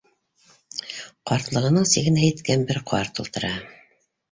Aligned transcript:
Ҡартлығының 1.33 1.87
сигенә 1.91 2.25
еткән 2.31 2.67
бер 2.73 2.83
ҡарт 2.95 3.25
ултыра. 3.27 3.55